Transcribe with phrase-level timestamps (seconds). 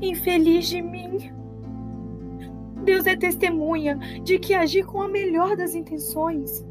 [0.00, 1.30] Infeliz de mim.
[2.84, 6.64] Deus é testemunha de que agi com a melhor das intenções.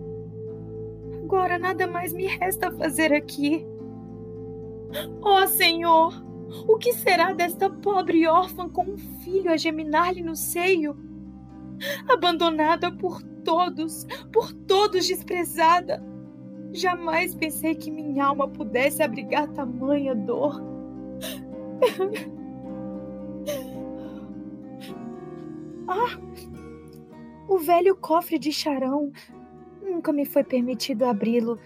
[1.24, 3.66] Agora nada mais me resta fazer aqui.
[5.22, 6.14] Oh, Senhor,
[6.68, 10.96] o que será desta pobre órfã com um filho a geminar-lhe no seio?
[12.08, 16.04] Abandonada por todos, por todos desprezada.
[16.72, 20.62] Jamais pensei que minha alma pudesse abrigar tamanha dor.
[25.94, 26.20] ah!
[27.48, 29.12] O velho cofre de charão.
[29.82, 31.60] Nunca me foi permitido abri-lo.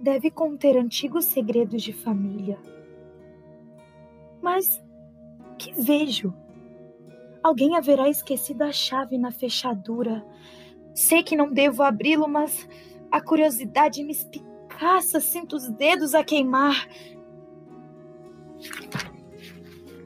[0.00, 2.58] Deve conter antigos segredos de família.
[4.40, 4.82] Mas
[5.58, 6.32] que vejo?
[7.42, 10.24] Alguém haverá esquecido a chave na fechadura.
[10.94, 12.66] Sei que não devo abri-lo, mas
[13.10, 16.88] a curiosidade me espicaça, sinto os dedos a queimar.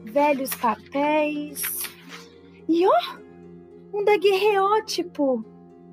[0.05, 1.84] Velhos papéis.
[2.67, 3.17] E ó,
[3.93, 5.45] um daguerreótipo.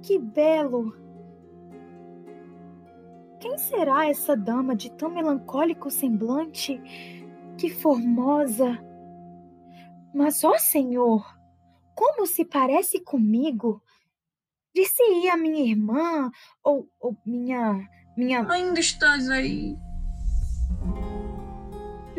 [0.03, 0.97] Que belo.
[3.39, 6.81] Quem será essa dama de tão melancólico semblante?
[7.59, 8.79] Que formosa!
[10.15, 11.25] Mas, ó Senhor,
[11.95, 13.83] como se parece comigo?
[14.75, 16.31] Disse a minha irmã
[16.63, 17.87] ou, ou minha.
[18.17, 18.47] minha.
[18.51, 19.77] Ainda estás aí.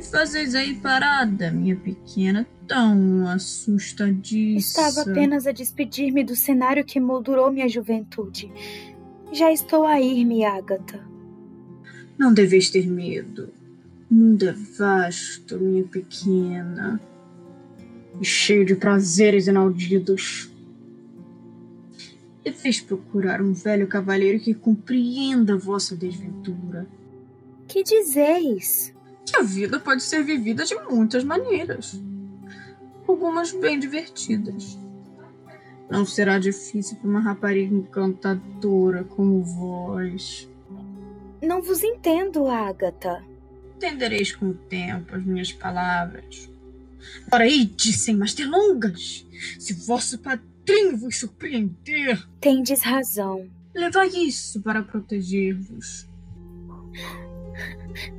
[0.04, 4.88] Que fazes aí parada, minha pequena, tão assustadíssima?
[4.88, 8.52] Estava apenas a despedir-me do cenário que moldurou minha juventude.
[9.32, 11.00] Já estou a ir-me, Ágata.
[12.18, 13.50] Não deves ter medo.
[14.12, 17.00] O mundo é vasto, minha pequena,
[18.20, 20.52] e cheio de prazeres inaudidos.
[22.44, 26.86] Deveis procurar um velho cavaleiro que compreenda vossa desventura.
[27.70, 28.94] Que dizeis?
[29.26, 32.02] Que a vida pode ser vivida de muitas maneiras,
[33.08, 34.78] algumas bem divertidas.
[35.90, 40.50] Não será difícil para uma rapariga encantadora como vós
[41.44, 43.22] não vos entendo, Ágata.
[43.76, 46.50] Entendereis com o tempo as minhas palavras.
[47.30, 49.28] Ora, ide sem mais delongas,
[49.60, 52.26] se vosso padrinho vos surpreender.
[52.40, 53.50] Tendes razão.
[53.76, 56.08] Levai isso para proteger-vos.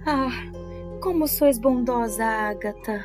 [0.04, 0.28] Ah,
[1.04, 3.04] como sois bondosa, Ágata.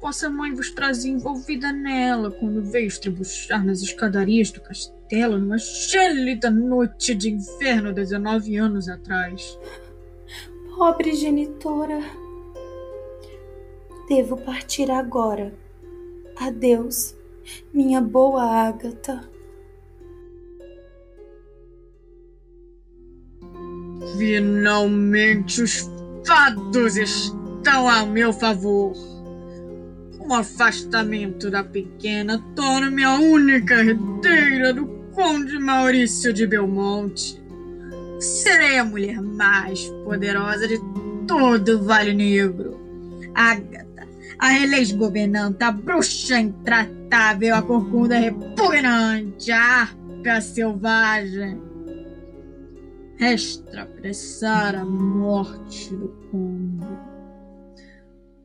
[0.00, 6.50] Vossa mãe vos trazia envolvida nela quando veio estrebuchar nas escadarias do castelo numa gélida
[6.50, 9.58] noite de inverno 19 anos atrás.
[10.74, 12.00] Pobre genitora.
[14.08, 15.52] Devo partir agora.
[16.34, 17.14] Adeus,
[17.74, 19.28] minha boa Ágata.
[24.16, 25.95] Finalmente os
[26.26, 28.92] fados estão a meu favor.
[30.18, 37.40] O afastamento da pequena torna-me a única herdeira do Conde Maurício de Belmonte.
[38.18, 40.80] Serei a mulher mais poderosa de
[41.28, 42.80] todo o Vale Negro.
[43.32, 44.08] Agatha,
[44.38, 51.65] a relês governanta, a bruxa intratável, a corcunda repugnante, a arca selvagem.
[53.18, 56.86] Resta apressar a morte do conde.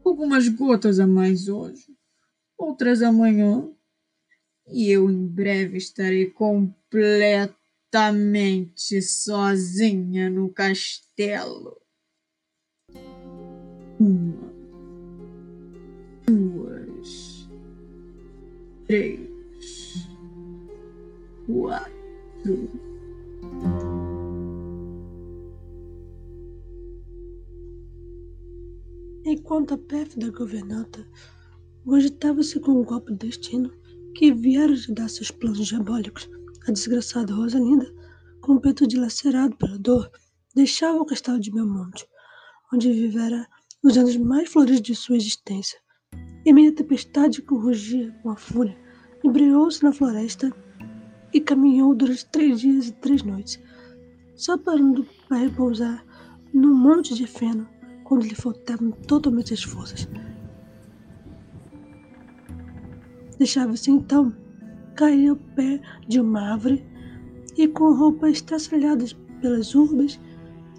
[0.03, 1.95] Algumas gotas a mais hoje,
[2.57, 3.69] outras amanhã
[4.67, 11.79] e eu em breve estarei completamente sozinha no castelo.
[13.99, 14.53] Uma,
[16.25, 17.49] duas,
[18.87, 20.07] três,
[21.45, 22.90] quatro.
[29.23, 31.07] Enquanto a pérfida governanta
[31.85, 33.71] cogitava-se com um golpe de destino,
[34.15, 36.29] que vieram de dar seus planos diabólicos.
[36.67, 37.91] A desgraçada Rosalinda,
[38.41, 40.11] com o peito dilacerado pela dor,
[40.55, 42.05] deixava o castelo de Belmonte,
[42.73, 43.47] onde vivera
[43.83, 45.79] os anos mais floridos de sua existência.
[46.45, 48.77] Em meio à tempestade que rugia com a fúria,
[49.23, 50.51] embreou-se na floresta
[51.33, 53.59] e caminhou durante três dias e três noites,
[54.35, 56.05] só parando para repousar
[56.53, 57.67] num monte de feno
[58.11, 60.05] quando lhe faltavam totalmente as forças.
[63.39, 64.35] Deixava-se então
[64.97, 65.79] cair ao pé
[66.09, 66.85] de uma árvore
[67.55, 70.19] e com roupas estraçalhadas pelas urbes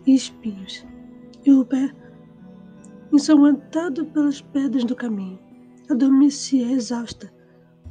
[0.06, 0.84] e espinhos,
[1.46, 1.90] e o pé
[3.10, 5.38] ensanguentado pelas pedras do caminho.
[5.88, 7.32] Adormecia exausta,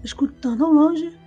[0.03, 1.17] escutando ao longe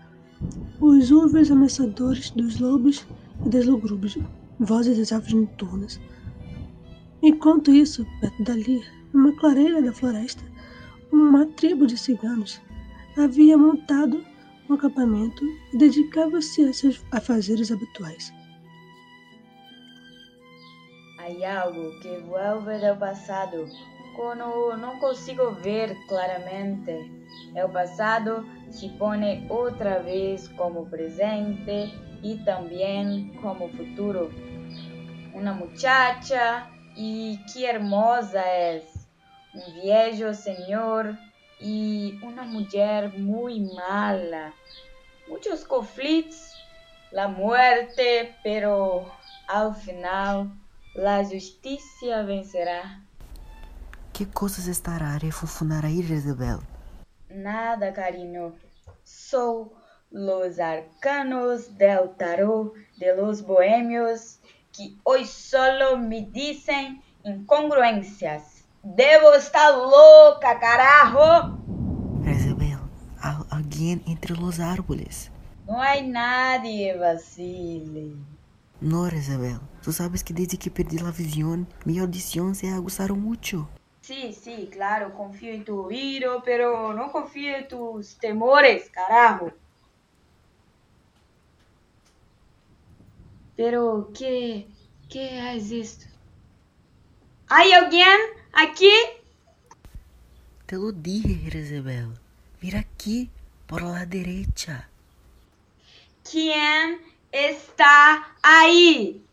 [0.81, 3.05] os urves ameaçadores dos lobos
[3.44, 4.16] e das lugrubes
[4.61, 5.99] vozes das aves noturnas.
[7.25, 10.44] Enquanto isso, perto dali, numa clareira da floresta,
[11.11, 12.61] uma tribo de ciganos
[13.17, 14.23] havia montado
[14.69, 15.43] um acampamento
[15.73, 18.31] e dedicava-se a seus afazeres habituais.
[21.19, 23.71] Há algo que vuelve del passado
[24.15, 27.11] quando não consigo ver claramente.
[27.55, 31.91] O passado se põe outra vez como presente
[32.23, 34.31] e também como futuro.
[35.35, 38.82] Uma muchacha e que hermosa é,
[39.55, 41.17] um viejo senhor
[41.61, 44.52] e uma mulher muito mala.
[45.29, 46.52] Muitos conflitos,
[47.12, 49.11] la muerte, pero
[49.49, 50.50] al final
[50.94, 53.00] la justiça vencerá.
[54.12, 56.61] Que coisas estará a refunfunar aí, Jezebel?
[57.29, 58.55] Nada, carinho.
[59.05, 59.76] Sou
[60.12, 64.38] los arcanos del tarot de los bohemios
[64.75, 68.65] que hoy solo me dicen incongruencias.
[68.82, 71.65] Debo estar louca, carajo!
[73.25, 75.31] Há alguém entre os árboles.
[75.67, 78.15] Não há nadie, Vasily.
[78.82, 79.61] Não, Jezebel.
[79.82, 83.67] Tu sabes que desde que perdi a visão, minha audição se aguçaram muito.
[84.03, 89.50] Sí, sí, claro, confío en tu oído, pero no confío en tus temores, carajo.
[93.56, 94.68] Pero, ¿qué,
[95.08, 96.06] qué es esto?
[97.48, 98.18] ¿Hay alguien
[98.52, 98.90] aquí?
[100.66, 102.18] Te lo dije, Jezebel.
[102.60, 103.30] Mira aqui,
[103.66, 104.88] por la derecha.
[106.28, 109.24] ¿Quién está ahí?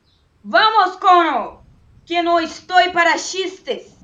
[0.44, 1.64] Vamos, Cono,
[2.06, 3.96] que no estoy para chistes.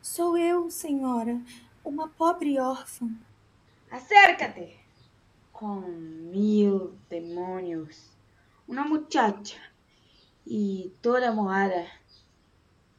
[0.00, 1.40] Sou eu, senhora,
[1.84, 3.08] uma pobre órfã.
[3.90, 4.80] Acércate.
[5.58, 8.16] Con mil demonios.
[8.68, 9.56] Una muchacha.
[10.46, 11.84] Y toda mojada.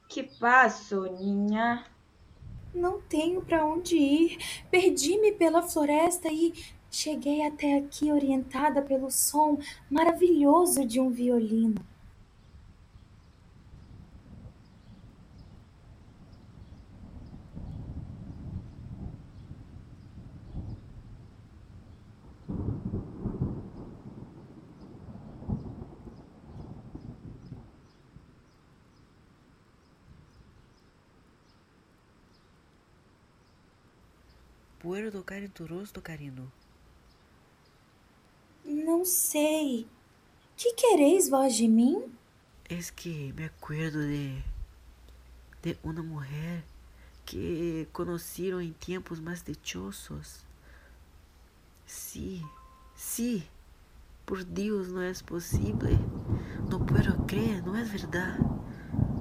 [0.09, 1.85] Que passo, niña?
[2.73, 4.37] Não tenho para onde ir.
[4.69, 6.53] Perdi-me pela floresta e
[6.91, 9.57] cheguei até aqui orientada pelo som
[9.89, 11.81] maravilhoso de um violino.
[35.11, 36.49] Tocar en tu rostro, Carino.
[38.63, 39.85] Não sei.
[40.55, 42.03] Que quereis vós de mim?
[42.69, 44.41] Es que me acuerdo de.
[45.61, 46.63] de uma mulher
[47.25, 50.45] que conheceram em tempos mais dichosos.
[51.85, 52.41] Sí,
[52.95, 53.43] sí.
[54.25, 55.97] Por Deus, não é possível.
[56.69, 58.39] Não puedo crer, não é verdade.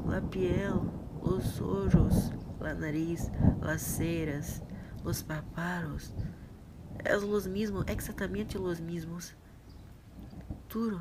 [0.06, 0.82] La piel,
[1.20, 4.62] os olhos, la nariz, las ceras,
[5.04, 6.12] los paparos.
[7.04, 9.34] Es los mismos, exatamente los mismos.
[10.68, 11.00] Tudo,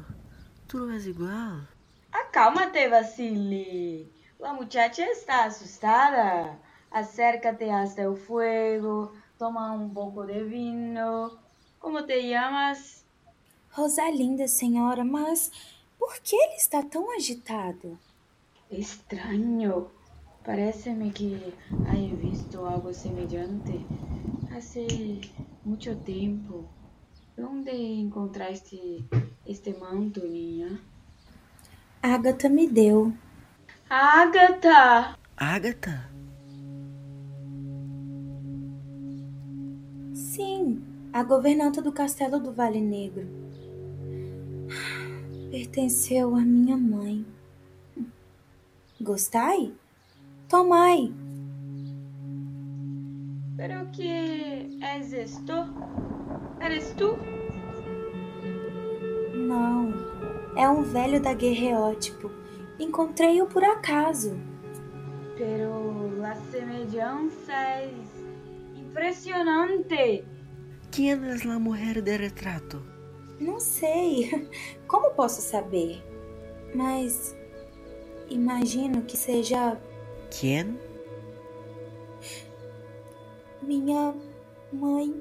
[0.67, 1.67] tudo é igual.
[2.11, 4.11] Acálmate, Vasily.
[4.39, 6.57] La muchacha está asustada.
[6.91, 9.13] Acércate hasta el fuego.
[9.37, 11.37] Toma un poco de vino.
[11.79, 13.03] ¿Cómo te llamas?
[13.75, 15.51] Rosalinda, senhora, mas
[15.99, 17.97] por que ele está tão agitado?
[18.71, 19.91] Extraño.
[20.47, 21.53] Parece-me que
[21.89, 23.85] haya visto algo semelhante
[24.55, 25.19] hace
[25.65, 26.63] mucho tiempo.
[27.35, 29.03] ¿Dónde encontraste
[29.45, 30.79] este manto, niña?
[32.01, 33.13] Agatha me deu.
[33.89, 35.17] Agatha!
[35.35, 36.09] Ágata?
[40.13, 43.27] Sim, a governanta do castelo do Vale Negro.
[45.51, 47.25] Pertenceu à minha mãe.
[49.01, 49.73] Gostai?
[50.47, 51.13] Tomai.
[53.57, 55.65] ¿Pero qué es esto?
[56.61, 57.17] ¿Eres tú?
[59.35, 59.93] Não,
[60.55, 62.31] é um velho daguerreótipo.
[62.79, 64.37] Encontrei-o por acaso.
[65.37, 68.25] Pero la semelhança es
[68.77, 70.23] impresionante.
[70.91, 72.81] ¿Quién es la mujer de retrato?
[73.39, 74.49] Não sei.
[74.87, 76.01] Como posso saber?
[76.73, 77.35] Mas
[78.29, 79.77] imagino que seja
[80.29, 80.77] ¿Quién?
[83.67, 84.13] minha
[84.71, 85.13] mãe,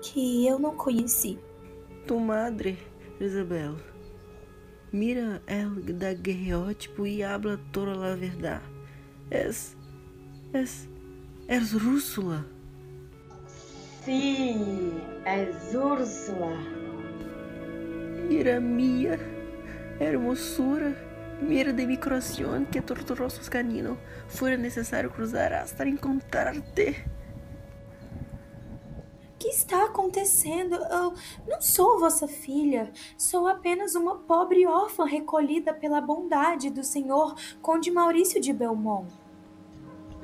[0.00, 1.38] que eu não conheci.
[2.06, 2.78] Tu madre,
[3.20, 3.76] Isabel.
[4.90, 8.62] Mira el daguerreótipo y habla toda la verdad.
[9.30, 9.76] Es.
[10.54, 10.88] Es.
[11.46, 12.44] Es Rússula.
[14.04, 14.56] Sí,
[15.26, 16.56] es Úrsula.
[18.28, 19.18] Mira minha
[20.00, 21.07] hermosura.
[21.40, 23.96] Mira de mi corazón que torturosos caninos
[24.28, 27.04] fuera necessário cruzar hasta encontrarte.
[29.34, 30.74] O que está acontecendo?
[30.74, 31.14] Eu
[31.46, 32.90] não sou vossa filha.
[33.16, 39.08] Sou apenas uma pobre órfã recolhida pela bondade do senhor Conde Maurício de Belmont.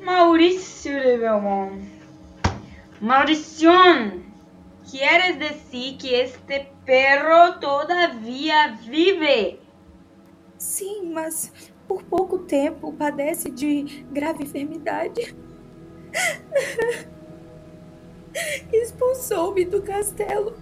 [0.02, 1.84] Maurício de Belmont.
[3.00, 4.24] Maurición,
[4.90, 9.63] ¿quieres decir que este perro todavía vive?
[10.64, 11.52] Sim, mas
[11.86, 15.36] por pouco tempo padece de grave enfermidade.
[18.72, 20.56] Expulsou-me do castelo,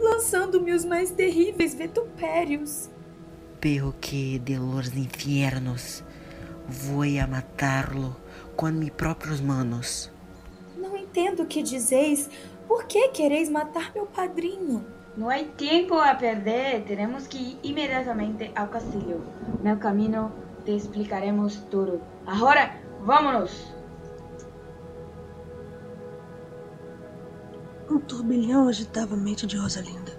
[0.00, 2.90] lançando-me os mais terríveis vitupérios.
[3.60, 6.02] Pero que de los infiernos
[6.66, 8.16] voy a matarlo
[8.56, 10.10] com mis próprios manos.
[10.76, 12.28] Não entendo o que dizeis.
[12.66, 14.84] Por que quereis matar meu padrinho?
[15.16, 19.20] No hay tiempo a perder, tenemos que ir inmediatamente ao castillo.
[19.62, 20.30] No camino
[20.64, 22.00] te explicaremos todo.
[22.26, 23.74] Ahora, vámonos!
[27.90, 30.12] Um turbilhão agitava a mente de Rosalinda.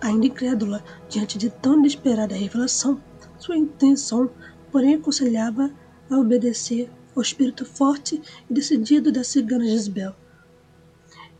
[0.00, 3.00] Ainda incrédula diante de tão inesperada revelação,
[3.38, 4.30] sua intenção,
[4.72, 5.70] porém, aconselhava
[6.10, 10.14] a obedecer ao espírito forte e decidido da cigana Gisbel,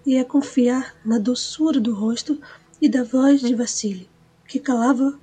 [0.04, 2.40] e a confiar na doçura do rosto
[2.80, 4.08] e da voz de Vassili,
[4.46, 5.18] que calava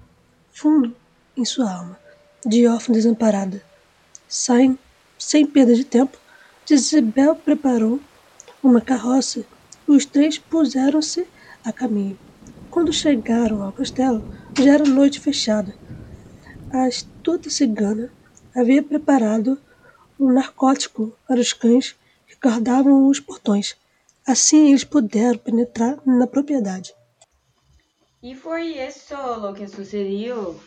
[0.52, 0.96] fundo
[1.36, 2.00] em sua alma,
[2.46, 3.62] de órfã desamparada.
[4.28, 4.78] Saem,
[5.18, 6.18] sem perda de tempo,
[6.66, 8.00] Gisbel preparou
[8.62, 9.46] uma carroça
[9.88, 11.28] e os três puseram-se
[11.64, 12.18] a caminho.
[12.70, 14.24] Quando chegaram ao castelo,
[14.58, 15.74] já era noite fechada.
[16.72, 18.12] A astuta cigana
[18.54, 19.58] havia preparado
[20.20, 21.96] um narcótico para os cães
[22.28, 23.76] que guardavam os portões.
[24.26, 26.94] Assim eles puderam penetrar na propriedade.
[28.26, 30.60] E foi isso o que sucedeu.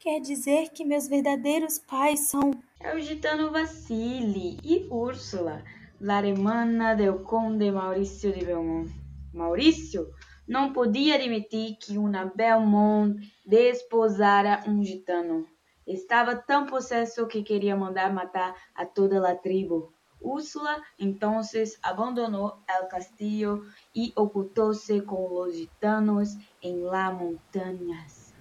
[0.00, 2.50] Quer dizer que meus verdadeiros pais são.
[2.80, 5.62] É o gitano Vassili e Úrsula,
[6.00, 8.90] la hermana del conde Maurício de Belmont.
[9.32, 10.10] Maurício
[10.48, 13.16] não podia admitir que uma Belmont
[13.46, 15.46] desposara um gitano.
[15.86, 19.93] Estava tão possesso que queria mandar matar a toda a tribo.
[20.24, 23.62] Úrsula entonces abandonou el castillo
[23.92, 28.32] y ocultóse con los gitanos en las montañas.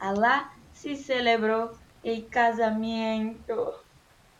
[0.00, 1.70] Allá se celebrou
[2.02, 3.84] el casamento.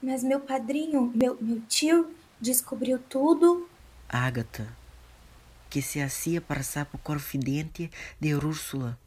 [0.02, 3.68] Mas meu padrinho, meu, meu tio, descobriu tudo.
[4.08, 4.66] Ágata,
[5.70, 7.90] que se hacía passar por confidente
[8.20, 8.98] de Úrsula,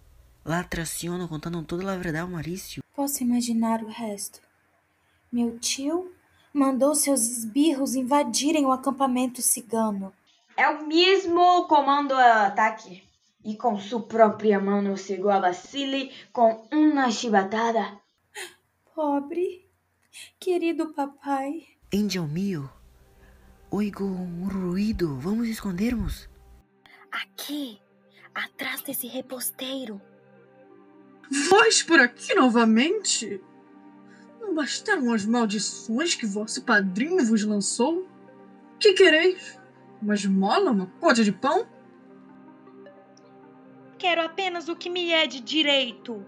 [0.46, 2.84] lá traciona contando toda a verdade ao Mauricio.
[2.96, 4.42] Posso imaginar o resto.
[5.32, 6.12] Meu tio
[6.54, 10.14] mandou seus esbirros invadirem o acampamento cigano.
[10.58, 13.04] É o mesmo comando ao ataque.
[13.44, 18.00] E com sua própria mão cegou a Vasily com uma chibatada.
[18.94, 19.68] Pobre,
[20.40, 21.66] querido papai.
[21.94, 22.70] Angel mio,
[23.72, 25.18] oigo um ruído.
[25.20, 26.30] Vamos escondermos.
[27.12, 27.82] Aqui,
[28.36, 30.00] atrás desse reposteiro.
[31.50, 33.42] Vós por aqui novamente?
[34.52, 38.06] Não bastaram as maldições que vosso padrinho vos lançou?
[38.78, 39.58] Que quereis?
[40.02, 40.72] Uma esmola?
[40.72, 41.66] Uma cota de pão?
[43.98, 46.26] Quero apenas o que me é de direito.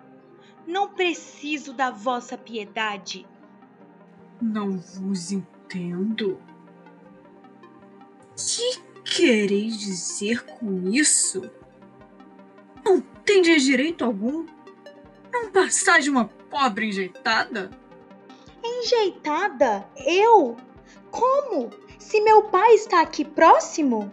[0.65, 3.27] Não preciso da vossa piedade.
[4.41, 6.39] Não vos entendo.
[8.37, 11.51] Que quereis dizer com isso?
[12.85, 14.45] Não tendes direito algum?
[15.29, 17.82] Não passais de uma pobre enjeitada?
[18.83, 19.85] Enjeitada?
[19.95, 20.57] Eu?
[21.09, 21.69] Como?
[21.97, 24.11] Se meu pai está aqui próximo?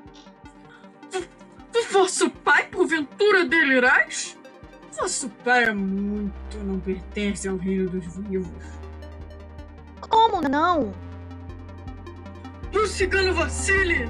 [1.90, 4.38] Vosso pai, porventura, delirais?
[4.96, 8.64] Vosso pai é muito não pertence ao reino dos vivos.
[10.08, 10.94] Como não?
[12.72, 14.08] O cigano Vassili!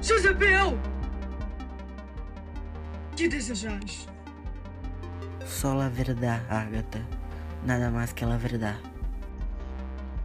[0.00, 0.78] Jezebel!
[3.16, 4.06] Que desejais?
[5.44, 7.04] Só a verdade, Ágata.
[7.64, 8.95] Nada mais que a verdade.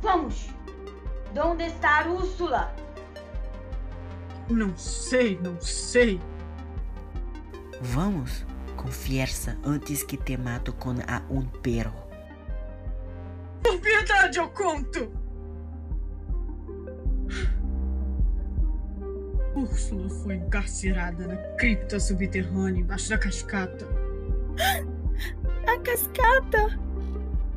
[0.01, 0.50] Vamos!
[1.38, 2.74] Onde está Úrsula?
[4.50, 6.20] Não sei, não sei.
[7.79, 12.01] Vamos, confiança antes que te mato com a um perro.
[13.63, 15.12] Por piedade eu conto!
[19.55, 23.88] Úrsula foi encarcerada na cripta subterrânea embaixo da cascata.
[25.67, 26.81] A cascata!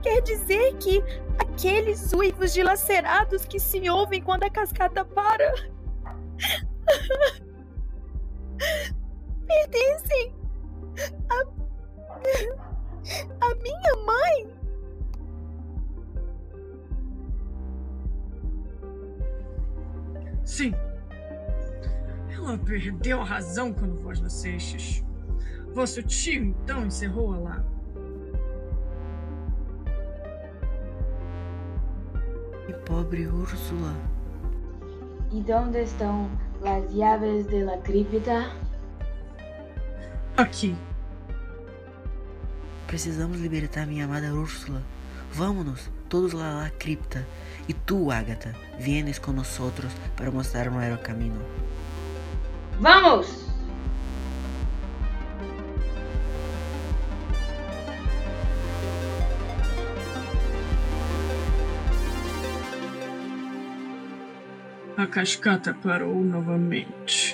[0.04, 1.02] quer dizer que
[1.38, 5.54] aqueles uivos dilacerados que se ouvem quando a cascata para
[9.46, 10.34] pertencem
[11.30, 11.40] a,
[13.40, 14.54] a minha mãe.
[20.44, 20.74] Sim.
[22.30, 25.02] Ela perdeu a razão quando vós nascestes.
[25.72, 27.73] Vosso tio então encerrou-a lá.
[32.84, 33.94] Pobre Úrsula.
[35.32, 36.30] E onde estão
[36.64, 38.50] as chaves de la cripta?
[40.36, 40.76] Aqui.
[42.86, 44.82] Precisamos libertar minha amada Úrsula.
[45.32, 47.26] Vámonos, todos lá à cripta.
[47.68, 51.40] E tu, Agatha, vienes con nosotros para mostrar nuestro camino.
[52.80, 53.53] ¡Vamos!
[65.04, 67.33] A cascata parou novamente.